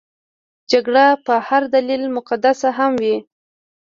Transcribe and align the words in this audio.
جګړه 0.71 1.05
که 1.13 1.19
په 1.25 1.33
هر 1.47 1.63
دلیل 1.75 2.03
مقدسه 2.17 2.69
هم 2.77 2.91
وي. 3.01 3.17